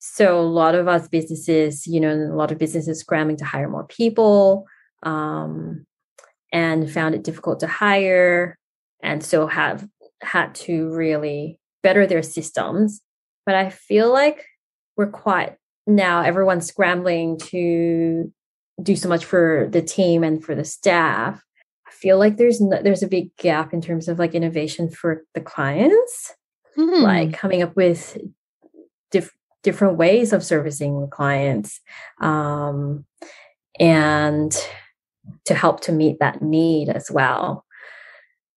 [0.00, 3.68] So a lot of us businesses, you know, a lot of businesses scrambling to hire
[3.68, 4.64] more people,
[5.02, 5.86] um,
[6.52, 8.58] and found it difficult to hire,
[9.02, 9.86] and so have
[10.22, 13.00] had to really better their systems.
[13.48, 14.44] But I feel like
[14.94, 15.56] we're quite
[15.86, 18.30] now everyone's scrambling to
[18.82, 21.42] do so much for the team and for the staff.
[21.86, 25.22] I feel like there's no, there's a big gap in terms of like innovation for
[25.32, 26.34] the clients,
[26.76, 27.02] mm-hmm.
[27.02, 28.18] like coming up with
[29.10, 29.32] diff-
[29.62, 31.80] different ways of servicing the clients,
[32.20, 33.06] um,
[33.80, 34.54] and
[35.46, 37.64] to help to meet that need as well.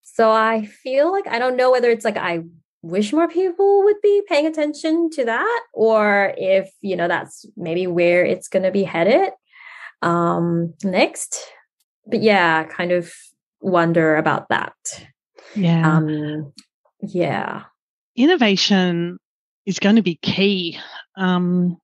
[0.01, 2.43] So I feel like I don't know whether it's like I
[2.81, 7.87] wish more people would be paying attention to that or if you know that's maybe
[7.87, 9.31] where it's going to be headed.
[10.01, 11.37] Um next
[12.07, 13.13] but yeah kind of
[13.59, 14.73] wonder about that.
[15.55, 15.97] Yeah.
[15.97, 16.53] Um
[17.01, 17.63] yeah.
[18.15, 19.17] Innovation
[19.65, 20.79] is going to be key.
[21.15, 21.77] Um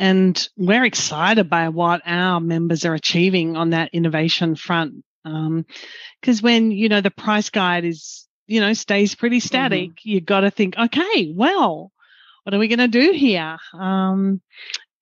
[0.00, 5.04] and we're excited by what our members are achieving on that innovation front.
[5.22, 9.46] Because um, when, you know, the price guide is, you know, stays pretty mm-hmm.
[9.46, 10.08] static, mm-hmm.
[10.08, 11.92] you've got to think, okay, well,
[12.42, 13.58] what are we going to do here?
[13.72, 14.40] Um,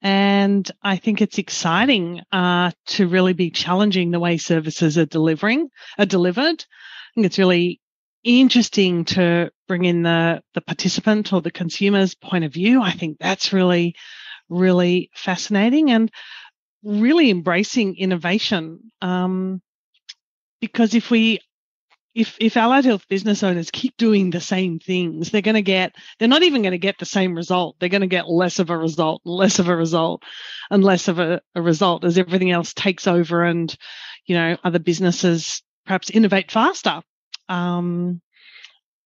[0.02, 5.70] and I think it's exciting uh, to really be challenging the way services are delivering,
[5.98, 6.62] are delivered.
[6.62, 7.80] I think it's really
[8.22, 12.82] interesting to bring in the, the participant or the consumer's point of view.
[12.82, 13.94] I think that's really,
[14.50, 16.12] really fascinating and
[16.84, 18.92] really embracing innovation.
[19.00, 19.62] Um,
[20.60, 21.40] because if we
[22.18, 25.94] if if allied health business owners keep doing the same things, they're going to get
[26.18, 27.76] they're not even going to get the same result.
[27.78, 30.24] They're going to get less of a result, less of a result,
[30.68, 33.72] and less of a, a result as everything else takes over and
[34.26, 37.02] you know other businesses perhaps innovate faster.
[37.48, 38.20] Um,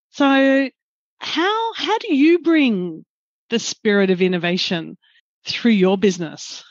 [0.08, 0.70] so
[1.18, 3.04] how how do you bring
[3.50, 4.96] the spirit of innovation
[5.46, 6.64] through your business?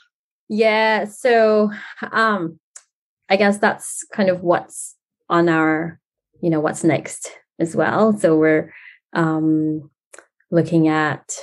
[0.50, 1.70] Yeah, so
[2.12, 2.60] um,
[3.30, 4.96] I guess that's kind of what's
[5.30, 6.01] on our
[6.42, 8.18] you know what's next as well.
[8.18, 8.74] So we're
[9.14, 9.90] um
[10.50, 11.34] looking at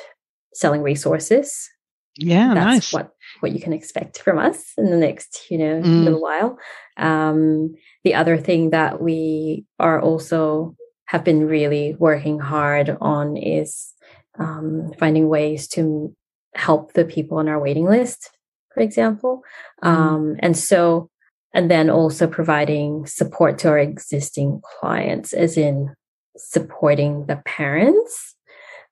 [0.55, 1.69] selling resources.
[2.17, 2.93] Yeah that's nice.
[2.93, 6.05] what what you can expect from us in the next you know mm.
[6.05, 6.59] little while.
[6.97, 13.95] Um the other thing that we are also have been really working hard on is
[14.39, 16.15] um, finding ways to
[16.55, 18.31] help the people on our waiting list
[18.75, 19.43] for example.
[19.83, 19.89] Mm.
[19.89, 21.11] um, and so
[21.55, 25.95] and then also providing support to our existing clients as in
[26.37, 28.35] supporting the parents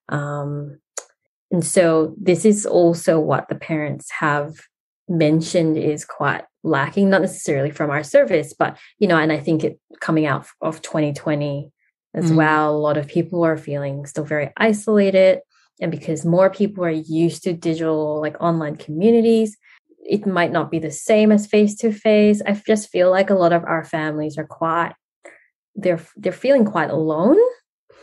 [0.08, 0.78] um,
[1.50, 4.54] and so this is also what the parents have
[5.08, 9.62] mentioned is quite lacking not necessarily from our service but you know and i think
[9.62, 11.70] it coming out of 2020
[12.14, 12.36] as mm.
[12.36, 15.38] well a lot of people are feeling still very isolated
[15.80, 19.56] and because more people are used to digital like online communities
[20.08, 22.42] it might not be the same as face to face.
[22.46, 24.92] I just feel like a lot of our families are quite
[25.74, 27.38] they're they're feeling quite alone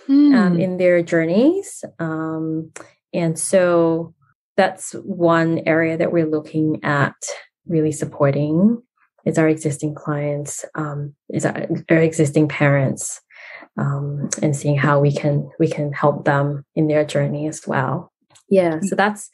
[0.07, 0.35] mm.
[0.35, 0.59] um, hmm.
[0.59, 2.71] in their journeys, um,
[3.13, 4.13] and so
[4.55, 7.15] that's one area that we're looking at
[7.65, 8.81] really supporting
[9.25, 13.21] is our existing clients, um, is our, our, existing parents,
[13.77, 18.11] um, and seeing how we can we can help them in their journey as well.
[18.49, 19.29] Yeah, so that's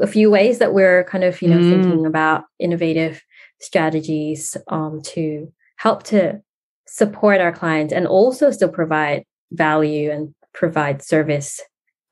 [0.00, 1.70] a few ways that we're kind of you know mm.
[1.70, 3.22] thinking about innovative
[3.60, 6.40] strategies um, to help to
[6.86, 11.60] support our clients and also still provide value and provide service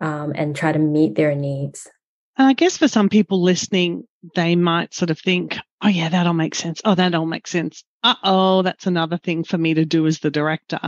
[0.00, 1.88] um, and try to meet their needs.
[2.36, 4.04] I guess for some people listening,
[4.36, 6.80] they might sort of think, oh, yeah, that all makes sense.
[6.84, 7.82] Oh, that all makes sense.
[8.04, 10.78] Uh oh, that's another thing for me to do as the director.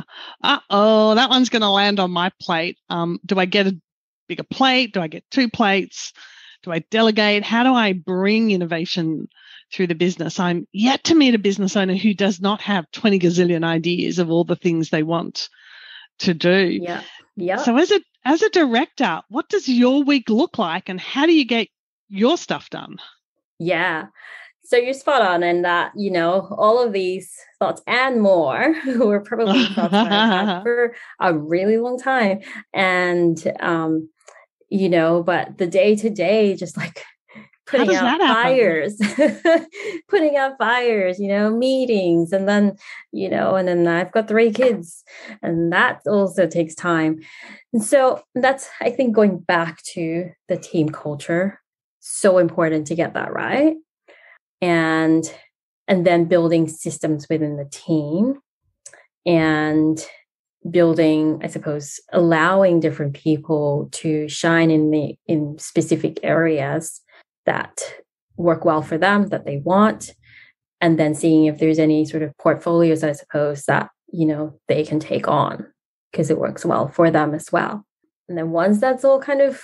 [0.44, 2.78] Uh oh, that one's going to land on my plate.
[2.88, 3.76] Um, do I get a
[4.28, 4.94] bigger plate?
[4.94, 6.12] Do I get two plates?
[6.62, 7.42] Do I delegate?
[7.42, 9.28] How do I bring innovation
[9.72, 10.38] through the business?
[10.38, 14.30] I'm yet to meet a business owner who does not have 20 gazillion ideas of
[14.30, 15.48] all the things they want
[16.20, 16.78] to do.
[16.82, 17.02] Yeah.
[17.36, 17.56] Yeah.
[17.56, 21.32] So as a as a director, what does your week look like and how do
[21.32, 21.68] you get
[22.08, 22.98] your stuff done?
[23.58, 24.06] Yeah.
[24.64, 29.20] So you're spot on in that, you know, all of these thoughts and more were
[29.20, 32.40] probably thoughts that I had for a really long time.
[32.72, 34.08] And um,
[34.70, 37.04] you know, but the day to day, just like
[37.66, 38.98] putting out fires,
[40.08, 42.76] putting out fires, you know, meetings, and then,
[43.12, 45.04] you know, and then I've got three kids,
[45.42, 47.20] and that also takes time.
[47.72, 51.60] And so that's, I think, going back to the team culture,
[51.98, 53.76] so important to get that right.
[54.62, 55.24] And,
[55.88, 58.40] and then building systems within the team
[59.26, 60.04] and
[60.68, 67.00] building i suppose allowing different people to shine in the in specific areas
[67.46, 67.80] that
[68.36, 70.10] work well for them that they want
[70.80, 74.84] and then seeing if there's any sort of portfolios i suppose that you know they
[74.84, 75.66] can take on
[76.10, 77.84] because it works well for them as well.
[78.28, 79.62] And then once that's all kind of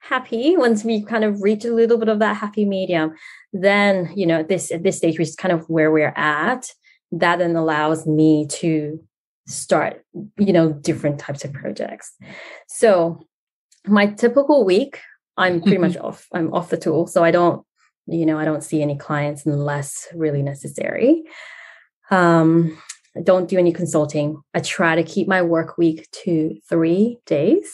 [0.00, 3.12] happy once we kind of reach a little bit of that happy medium
[3.52, 6.70] then you know this at this stage which is kind of where we're at
[7.10, 9.02] that then allows me to
[9.46, 10.04] start
[10.38, 12.14] you know different types of projects.
[12.68, 13.26] So
[13.86, 15.00] my typical week
[15.36, 17.64] i'm pretty much off i'm off the tool so i don't
[18.06, 21.24] you know i don't see any clients unless really necessary.
[22.10, 22.78] Um
[23.16, 24.40] i don't do any consulting.
[24.54, 27.68] I try to keep my work week to three days.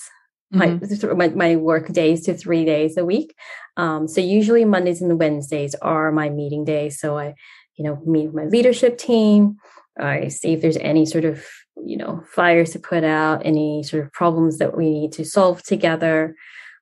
[0.54, 1.06] Mm-hmm.
[1.08, 3.34] my, my, my work days to three days a week.
[3.76, 7.00] Um so usually mondays and wednesdays are my meeting days.
[7.00, 7.34] So i
[7.76, 9.56] you know meet with my leadership team.
[9.98, 11.44] I see if there's any sort of
[11.84, 15.62] you know fires to put out any sort of problems that we need to solve
[15.62, 16.34] together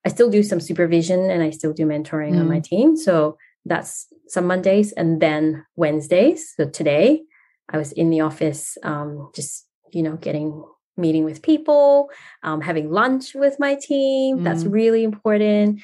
[0.04, 2.40] i still do some supervision and i still do mentoring mm.
[2.40, 2.64] on my mm.
[2.64, 7.22] team so that's some mondays and then wednesdays so today
[7.72, 10.64] I was in the office, um, just, you know, getting
[10.96, 12.10] meeting with people,
[12.42, 14.38] um, having lunch with my team.
[14.38, 14.44] Mm.
[14.44, 15.80] That's really important.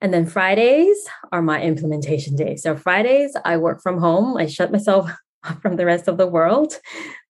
[0.00, 0.98] And then Fridays
[1.32, 2.62] are my implementation days.
[2.62, 4.36] So Fridays, I work from home.
[4.36, 5.10] I shut myself
[5.62, 6.78] from the rest of the world.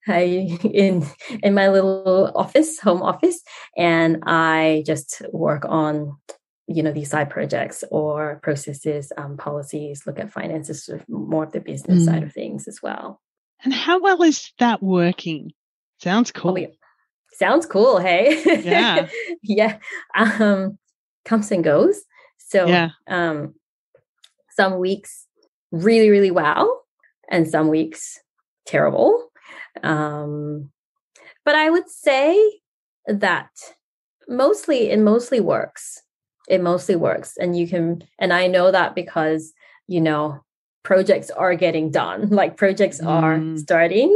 [0.07, 1.07] I in
[1.43, 3.41] in my little office, home office,
[3.77, 6.17] and I just work on
[6.67, 10.03] you know these side projects or processes, um, policies.
[10.07, 12.05] Look at finances, sort of more of the business mm.
[12.05, 13.21] side of things as well.
[13.65, 15.53] And how well is that working?
[16.03, 16.53] Sounds cool.
[16.53, 16.67] Oh, yeah.
[17.33, 17.99] Sounds cool.
[17.99, 18.43] Hey.
[18.63, 19.09] Yeah.
[19.43, 19.79] yeah.
[20.15, 20.79] Um,
[21.25, 22.03] comes and goes.
[22.39, 22.91] So yeah.
[23.09, 23.55] um,
[24.51, 25.27] some weeks
[25.73, 26.69] really, really wow,
[27.35, 28.21] and some weeks
[28.65, 29.31] terrible.
[29.83, 30.71] Um,
[31.45, 32.61] but I would say
[33.07, 33.51] that
[34.29, 36.01] mostly it mostly works.
[36.49, 37.37] It mostly works.
[37.37, 39.53] And you can, and I know that because,
[39.89, 40.45] you know,
[40.85, 43.09] projects are getting done, like projects mm.
[43.09, 44.13] are starting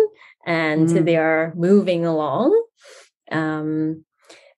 [0.47, 1.05] and mm.
[1.05, 2.57] they are moving along.
[3.33, 4.05] Um,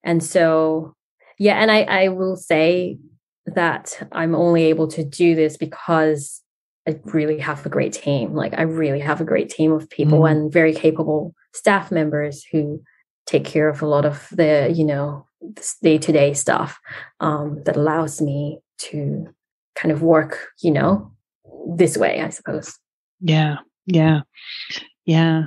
[0.05, 0.95] and so,
[1.39, 2.99] yeah, and I, I will say
[3.47, 6.43] that I'm only able to do this because
[6.89, 8.35] I really have a great team.
[8.35, 10.31] Like I really have a great team of people mm.
[10.31, 12.83] and very capable staff members who
[13.27, 15.27] take care of a lot of the, you know,
[15.83, 16.79] day to day stuff
[17.21, 19.27] um, that allows me to
[19.77, 21.13] kind of work, you know,
[21.77, 22.79] this way, I suppose.
[23.21, 23.57] Yeah,
[23.87, 24.21] yeah,
[25.05, 25.45] yeah.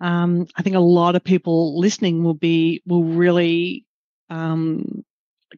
[0.00, 3.84] Um, I think a lot of people listening will be will really
[4.30, 5.04] um,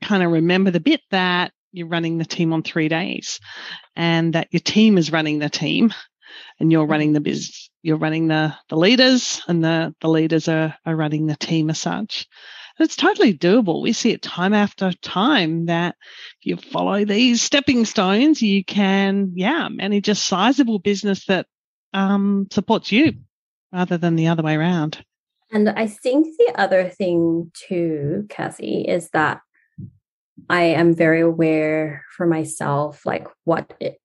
[0.02, 3.40] kind of remember the bit that you're running the team on three days
[3.96, 5.92] and that your team is running the team
[6.60, 10.76] and you're running the business you're running the the leaders and the the leaders are,
[10.84, 12.26] are running the team as such.
[12.78, 13.82] And it's totally doable.
[13.82, 15.96] We see it time after time that
[16.40, 21.46] if you follow these stepping stones you can yeah manage a sizable business that
[21.94, 23.14] um, supports you
[23.72, 25.04] rather than the other way around.
[25.50, 29.40] And i think the other thing too kathy is that
[30.48, 34.00] I am very aware for myself, like what, it,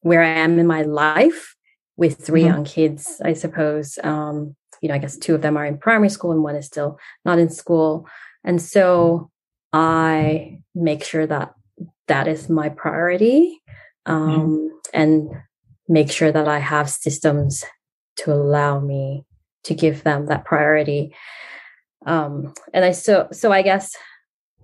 [0.00, 1.54] where I am in my life
[1.96, 2.48] with 3 mm-hmm.
[2.48, 3.98] young kids, I suppose.
[4.02, 6.66] Um, you know, I guess two of them are in primary school and one is
[6.66, 8.08] still not in school.
[8.44, 9.30] And so
[9.72, 11.54] I make sure that
[12.06, 13.60] that is my priority
[14.06, 14.66] um, mm-hmm.
[14.94, 15.30] and
[15.88, 17.64] make sure that I have systems
[18.16, 19.24] to allow me
[19.64, 21.14] to give them that priority.
[22.06, 23.94] Um, and I so so I guess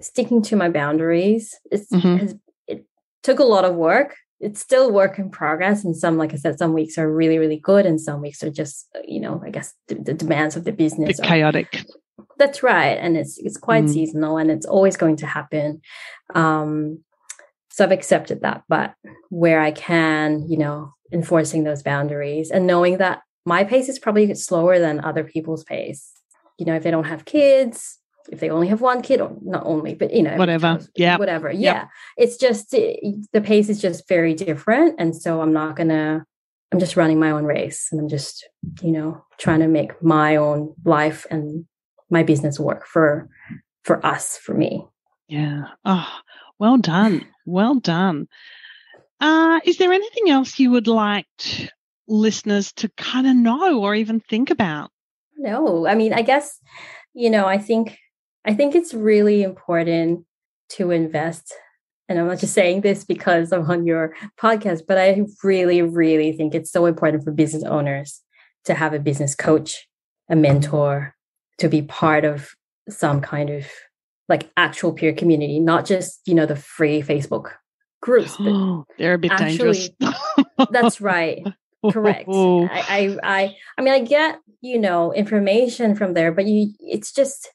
[0.00, 1.54] sticking to my boundaries.
[1.70, 2.16] It's mm-hmm.
[2.16, 2.34] has,
[2.66, 2.84] it
[3.22, 4.16] took a lot of work.
[4.40, 7.56] It's still work in progress, and some, like I said, some weeks are really, really
[7.58, 10.72] good, and some weeks are just, you know, I guess the, the demands of the
[10.72, 11.84] business are chaotic.
[12.36, 13.90] That's right, and it's it's quite mm.
[13.90, 15.80] seasonal, and it's always going to happen.
[16.34, 17.04] Um,
[17.70, 18.94] so I've accepted that, but
[19.30, 24.34] where I can, you know, enforcing those boundaries and knowing that my pace is probably
[24.34, 26.10] slower than other people's pace.
[26.58, 27.98] You know, if they don't have kids,
[28.30, 30.80] if they only have one kid or not only but you know whatever.
[30.96, 31.16] yeah.
[31.16, 31.50] whatever.
[31.50, 31.72] Yeah.
[31.72, 31.88] Yep.
[32.18, 36.24] it's just the pace is just very different and so i'm not gonna
[36.72, 38.48] i'm just running my own race and i'm just
[38.82, 41.64] you know trying to make my own life and
[42.10, 43.28] my business work for
[43.82, 44.86] for us for me.
[45.28, 45.64] Yeah.
[45.84, 46.08] Oh
[46.58, 47.26] well done.
[47.46, 48.28] Well done.
[49.20, 51.26] Uh is there anything else you would like
[52.06, 54.90] listeners to kind of know or even think about?
[55.36, 55.86] No.
[55.86, 56.60] I mean i guess
[57.12, 57.98] you know i think
[58.44, 60.24] I think it's really important
[60.70, 61.54] to invest.
[62.08, 66.32] And I'm not just saying this because I'm on your podcast, but I really, really
[66.32, 68.20] think it's so important for business owners
[68.64, 69.88] to have a business coach,
[70.28, 71.14] a mentor,
[71.58, 72.50] to be part of
[72.88, 73.66] some kind of
[74.28, 77.52] like actual peer community, not just, you know, the free Facebook
[78.02, 78.36] groups.
[78.36, 79.90] But They're a bit actually, dangerous.
[80.70, 81.42] that's right.
[81.90, 82.28] Correct.
[82.28, 87.12] I, I, I, I mean, I get, you know, information from there, but you, it's
[87.12, 87.50] just,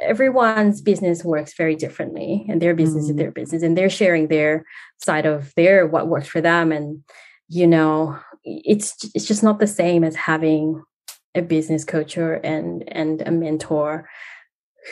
[0.00, 3.10] everyone's business works very differently and their business mm.
[3.10, 4.64] is their business and they're sharing their
[4.98, 7.02] side of their what works for them and
[7.48, 10.82] you know it's it's just not the same as having
[11.34, 14.08] a business coach or and and a mentor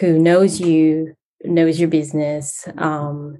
[0.00, 3.38] who knows you knows your business um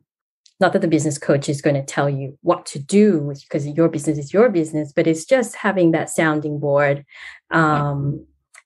[0.59, 3.89] not that the business coach is going to tell you what to do because your
[3.89, 7.05] business is your business but it's just having that sounding board
[7.51, 8.25] um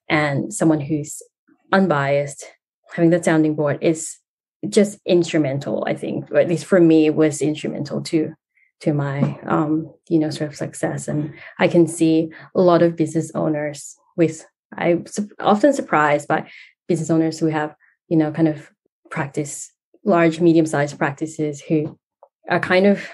[0.09, 1.23] and someone who's
[1.73, 2.45] unbiased
[2.95, 4.19] having that sounding board is
[4.69, 8.33] just instrumental i think or at least for me was instrumental to
[8.81, 12.97] to my um you know sort of success and i can see a lot of
[12.97, 15.05] business owners with i'm
[15.39, 16.47] often surprised by
[16.89, 17.75] business owners who have
[18.09, 18.71] you know kind of
[19.11, 19.73] practice
[20.05, 21.99] large medium sized practices who
[22.49, 23.07] are kind of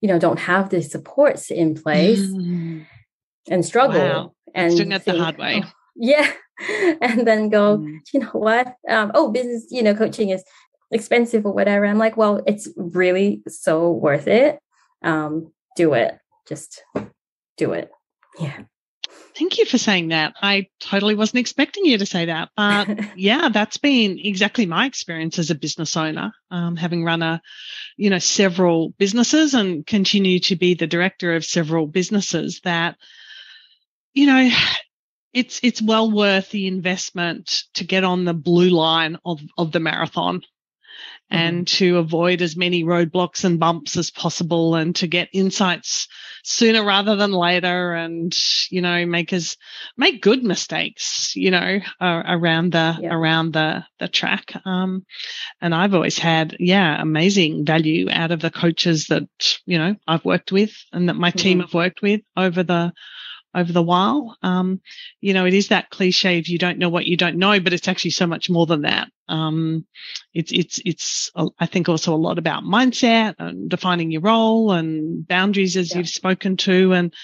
[0.00, 2.84] you know don't have the supports in place mm.
[3.48, 4.32] and struggle wow.
[4.54, 5.62] and doing it the hard way.
[5.64, 6.30] Oh, yeah.
[7.00, 8.00] and then go, mm.
[8.12, 8.76] you know what?
[8.88, 10.44] Um, oh, business, you know, coaching is
[10.90, 11.86] expensive or whatever.
[11.86, 14.58] I'm like, well, it's really so worth it.
[15.02, 16.18] Um, do it.
[16.46, 16.82] Just
[17.56, 17.90] do it.
[18.38, 18.60] Yeah.
[19.36, 20.34] Thank you for saying that.
[20.40, 22.50] I totally wasn't expecting you to say that.
[22.56, 27.42] But yeah, that's been exactly my experience as a business owner, um, having run a,
[27.96, 32.96] you know, several businesses and continue to be the director of several businesses that,
[34.12, 34.48] you know,
[35.34, 39.80] it's, it's well worth the investment to get on the blue line of, of the
[39.80, 40.42] marathon
[41.30, 41.76] and mm-hmm.
[41.76, 46.06] to avoid as many roadblocks and bumps as possible and to get insights
[46.42, 48.36] sooner rather than later and
[48.70, 49.56] you know make us
[49.96, 53.14] make good mistakes you know uh, around the yeah.
[53.14, 55.04] around the the track um
[55.62, 60.24] and I've always had yeah amazing value out of the coaches that you know I've
[60.24, 61.38] worked with and that my mm-hmm.
[61.38, 62.92] team have worked with over the
[63.54, 64.36] over the while.
[64.42, 64.80] Um,
[65.20, 67.72] you know, it is that cliche if you don't know what you don't know, but
[67.72, 69.08] it's actually so much more than that.
[69.28, 69.86] Um,
[70.34, 75.26] it's, it's, it's, I think also a lot about mindset and defining your role and
[75.26, 75.98] boundaries as yeah.
[75.98, 77.14] you've spoken to and,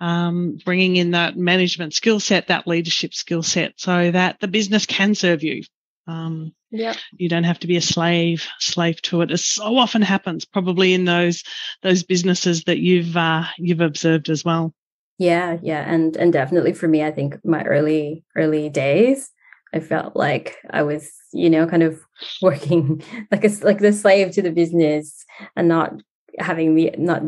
[0.00, 4.86] um, bringing in that management skill set, that leadership skill set so that the business
[4.86, 5.62] can serve you.
[6.06, 6.94] Um, yeah.
[7.12, 9.30] You don't have to be a slave, slave to it.
[9.30, 11.42] As so often happens, probably in those
[11.82, 14.74] those businesses that you've uh, you've observed as well.
[15.18, 19.30] Yeah, yeah, and and definitely for me, I think my early early days,
[19.74, 22.00] I felt like I was, you know, kind of
[22.42, 25.24] working like a like the slave to the business
[25.56, 25.94] and not
[26.38, 27.22] having the not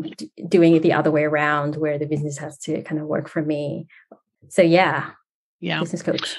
[0.47, 3.41] doing it the other way around where the business has to kind of work for
[3.41, 3.87] me.
[4.49, 5.11] So yeah,
[5.59, 6.37] yeah, business coach.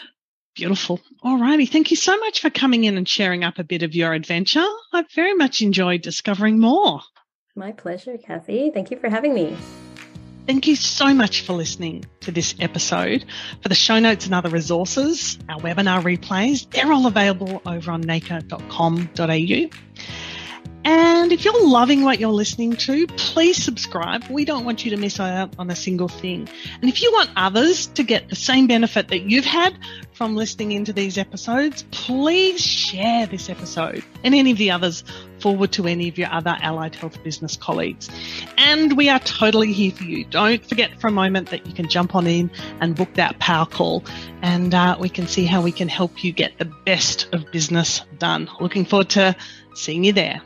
[0.54, 1.00] Beautiful.
[1.22, 1.64] All righty.
[1.64, 4.66] Thank you so much for coming in and sharing up a bit of your adventure.
[4.92, 7.00] I've very much enjoyed discovering more.
[7.56, 8.70] My pleasure, Kathy.
[8.70, 9.56] Thank you for having me.
[10.46, 13.24] Thank you so much for listening to this episode.
[13.62, 18.02] For the show notes and other resources, our webinar replays, they're all available over on
[18.02, 19.68] nacre.com.au.
[20.84, 24.24] And if you're loving what you're listening to, please subscribe.
[24.28, 26.48] We don't want you to miss out on a single thing.
[26.80, 29.78] And if you want others to get the same benefit that you've had
[30.12, 35.04] from listening into these episodes, please share this episode and any of the others
[35.42, 38.08] forward to any of your other allied health business colleagues.
[38.56, 40.24] And we are totally here for you.
[40.24, 43.66] Don't forget for a moment that you can jump on in and book that power
[43.66, 44.04] call
[44.40, 48.02] and uh, we can see how we can help you get the best of business
[48.18, 48.48] done.
[48.60, 49.36] Looking forward to
[49.74, 50.42] seeing you there.